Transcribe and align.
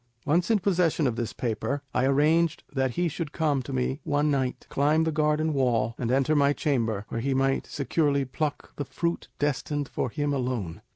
Once 0.25 0.49
in 0.49 0.57
possession 0.57 1.05
of 1.05 1.15
this 1.15 1.31
paper, 1.31 1.83
I 1.93 2.05
arranged 2.05 2.63
that 2.73 2.95
he 2.97 3.07
should 3.07 3.31
come 3.31 3.61
to 3.61 3.71
me 3.71 3.99
one 4.03 4.31
night, 4.31 4.65
climb 4.67 5.03
the 5.03 5.11
garden 5.11 5.53
wall, 5.53 5.93
and 5.99 6.11
enter 6.11 6.35
my 6.35 6.53
chamber, 6.53 7.05
where 7.09 7.21
he 7.21 7.35
might 7.35 7.67
securely 7.67 8.25
pluck 8.25 8.75
the 8.77 8.85
fruit 8.85 9.27
destined 9.37 9.87
for 9.87 10.09
him 10.09 10.33
alone. 10.33 10.81